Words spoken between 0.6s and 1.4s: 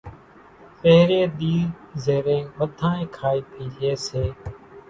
پھرين